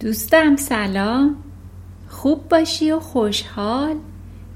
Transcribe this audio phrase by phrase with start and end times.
[0.00, 1.36] دوستم سلام.
[2.08, 3.96] خوب باشی و خوشحال.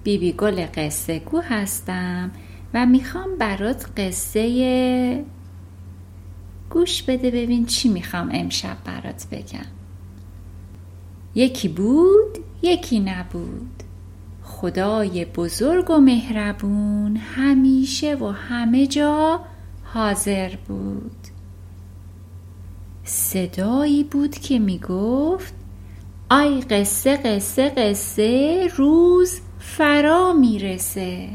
[0.04, 2.30] بیبی گل قصه گو هستم
[2.74, 5.24] و می‌خوام برات قصه
[6.70, 9.66] گوش بده ببین چی می‌خوام امشب برات بگم.
[11.34, 13.82] یکی بود یکی نبود.
[14.42, 19.40] خدای بزرگ و مهربون همیشه و همه جا
[19.84, 21.31] حاضر بود.
[23.04, 25.54] صدایی بود که می‌گفت
[26.30, 31.28] آی قصه قصه قصه روز فرا می‌رسه.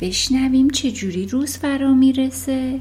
[0.00, 2.80] بشنویم چجوری روز فرا می‌رسه.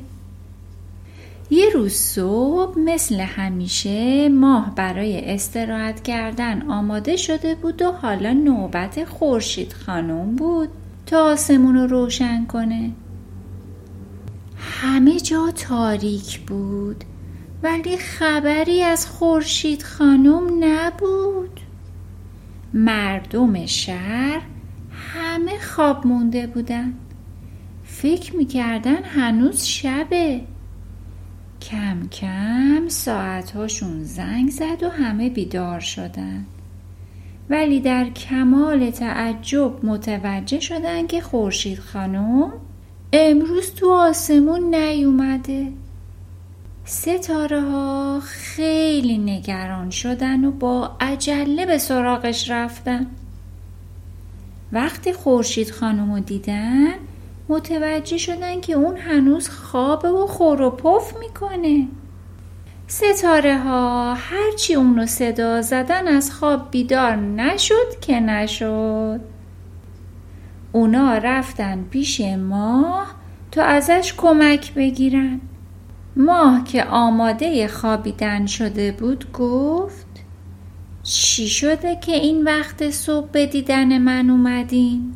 [1.50, 9.06] یه روز صبح مثل همیشه ماه برای استراحت کردن آماده شده بود و حالا نوبت
[9.06, 10.70] خورشید خانم بود
[11.06, 12.92] تا آسمون رو روشن کنه.
[14.58, 17.04] همه جا تاریک بود.
[17.64, 21.60] ولی خبری از خورشید خانم نبود.
[22.74, 24.42] مردم شهر
[24.92, 26.94] همه خواب مونده بودن.
[27.84, 30.42] فکر می‌کردن هنوز شبه.
[31.62, 36.46] کم کم ساعتهاشون زنگ زد و همه بیدار شدن.
[37.50, 42.54] ولی در کمال تعجب متوجه شدن که خورشید خانم
[43.14, 45.68] امروز تو آسمون نیومده.
[46.90, 53.08] ستاره ها خیلی نگران شدن و با عجله به سراغش رفتن.
[54.72, 56.94] وقتی خورشید خانم رو دیدن
[57.50, 61.88] متوجه شدن که اون هنوز خوابه و خور و پف می‌کنه.
[62.88, 69.20] ستاره ها هرچی اونو صدا زدن از خواب بیدار نشد که نشد.
[70.72, 73.16] اونا رفتن پیش ماه
[73.52, 75.42] تا ازش کمک بگیرن.
[76.18, 80.08] ماه که آماده خوابیدن شده بود گفت
[81.04, 85.16] چی شده که این وقت صبح به دیدن من اومدین؟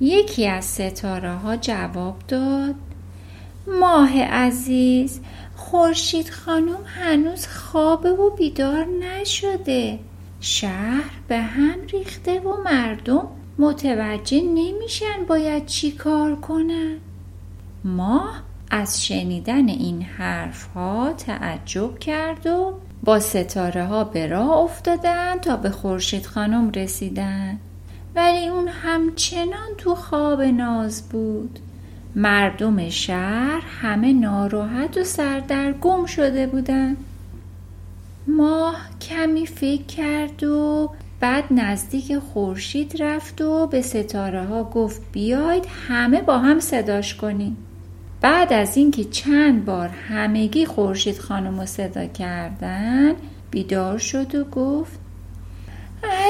[0.00, 2.74] یکی از ستاره ها جواب داد
[3.80, 5.20] ماه عزیز
[5.56, 9.98] خورشید خانم هنوز خوابه و بیدار نشده
[10.40, 16.96] شهر به هم ریخته و مردم متوجه نمیشن باید چی کار کنن
[17.84, 18.42] ماه
[18.74, 22.74] از شنیدن این حرف ها تعجب کرد و
[23.04, 27.58] با ستاره ها به راه افتادن تا به خورشید خانم رسیدن.
[28.16, 31.58] ولی اون همچنان تو خواب ناز بود.
[32.14, 36.96] مردم شهر همه ناراحت و سردرگم شده بودن.
[38.26, 40.90] ماه کمی فکر کرد و
[41.20, 47.56] بعد نزدیک خورشید رفت و به ستاره ها گفت بیاید همه با هم صداش کنیم.
[48.22, 53.14] بعد از اینکه چند بار همگی خورشید خانم رو صدا کردن
[53.50, 54.98] بیدار شد و گفت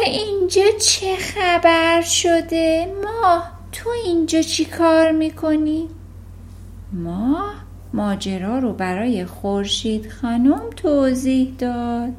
[0.07, 5.89] اینجا چه خبر شده؟ ماه تو اینجا چی کار می‌کنی؟
[6.93, 7.55] ماه
[7.93, 12.13] ماجرا رو برای خورشید خانم توضیح داد.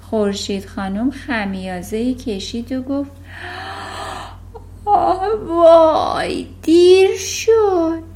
[0.00, 3.10] خورشید خانم خمیازه کشید و گفت
[4.84, 8.13] آه وای دیر شد.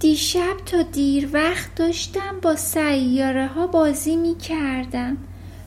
[0.00, 5.16] دیشب تا دیر وقت داشتم با سیاره ها بازی می کردم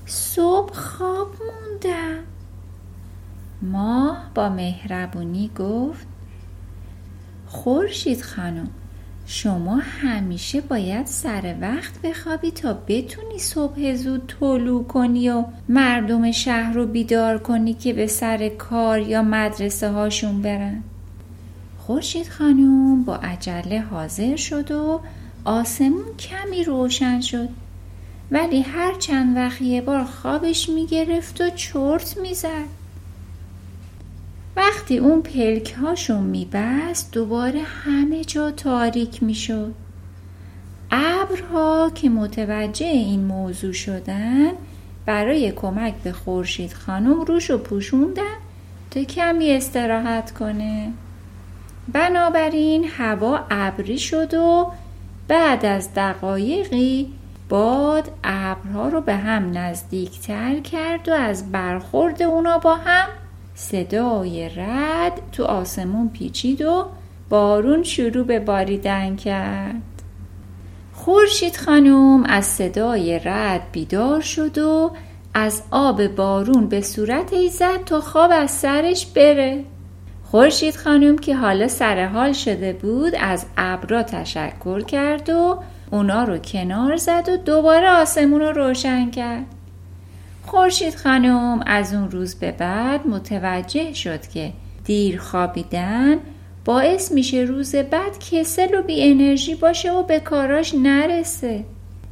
[0.05, 2.19] صبح خواب موندم.
[3.61, 6.07] ماه با مهربونی گفت
[7.47, 8.69] خورشید خانم
[9.25, 16.73] شما همیشه باید سر وقت بخوابی تا بتونی صبح زود طلوع کنی و مردم شهر
[16.73, 20.83] رو بیدار کنی که به سر کار یا مدرسه هاشون برن.
[21.87, 24.99] خورشید خانم با عجله حاضر شد و
[25.45, 27.49] آسمون کمی روشن شد.
[28.31, 32.67] ولی هر چند وقت یه بار خوابش می‌گرفت و چرت می‌زد.
[34.55, 39.73] وقتی اون پلک هاشون میبست دوباره همه جا تاریک می‌شد.
[40.91, 44.51] ابرها که متوجه این موضوع شدن
[45.05, 48.37] برای کمک به خورشید خانم روش و پوشوندن
[48.91, 50.91] تا کمی استراحت کنه.
[51.87, 54.71] بنابراین هوا ابری شد و
[55.27, 57.13] بعد از دقایقی
[57.49, 63.07] باد ابرها رو به هم نزدیکتر کرد و از برخورد اونا با هم
[63.55, 66.85] صدای رد تو آسمون پیچید و
[67.29, 69.81] بارون شروع به باریدن کرد.
[70.93, 74.91] خورشید خانم از صدای رد بیدار شد و
[75.33, 79.63] از آب بارون به صورت زد تا خواب از سرش بره.
[80.33, 85.59] خورشید خانم که حالا سر حال شده بود از ابرا تشکر کرد و
[85.91, 89.45] اونا رو کنار زد و دوباره آسمون رو روشن کرد.
[90.45, 94.53] خورشید خانم از اون روز به بعد متوجه شد که
[94.85, 96.17] دیر خوابیدن
[96.65, 101.65] باعث میشه روز بعد کسل و بی انرژی باشه و به کاراش نرسه.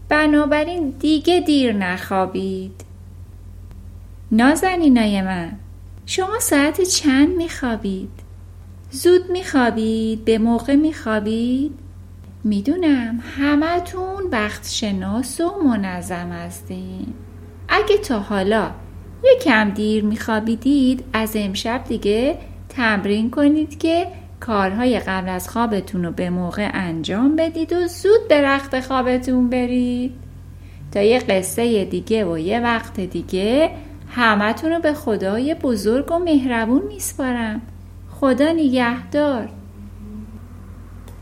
[0.10, 2.86] بنابراین دیگه دیر نخوابید.
[4.32, 5.52] نازنینای من
[6.12, 8.10] شما ساعت چند میخوابید؟
[8.90, 11.72] زود میخوابید؟ به موقع میخوابید؟
[12.44, 17.14] می‌دونم همتون وقت شناس و منظم هستین
[17.70, 18.72] اگه تا حالا
[19.24, 22.38] یکم دیر میخوابیدید از امشب دیگه
[22.70, 24.08] تمرین کنید که
[24.40, 30.14] کارهای قبل از خوابتون رو به موقع انجام بدید و زود به رخت خوابتون برید
[30.92, 33.72] تا یه قصه دیگه و یه وقت دیگه
[34.12, 37.62] همتون رو به خدای بزرگ و مهربون میسپارم.
[38.10, 39.50] خدا نگهدار.